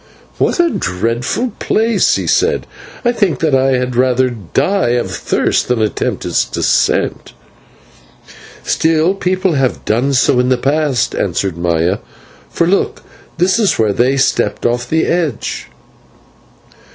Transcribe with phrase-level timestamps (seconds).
[0.39, 2.65] "What a dreadful place!" he said.
[3.05, 6.65] "I think that I had rather die of thirst than attempt to go
[6.97, 7.33] down it."
[8.63, 11.99] "Still people have gone down in the past," answered Maya,
[12.49, 13.03] "for look,
[13.37, 15.67] this is where they stepped off the edge."